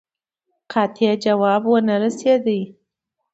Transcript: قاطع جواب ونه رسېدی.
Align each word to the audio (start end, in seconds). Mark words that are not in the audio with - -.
قاطع 0.71 1.09
جواب 1.25 1.61
ونه 1.71 1.95
رسېدی. 2.03 2.61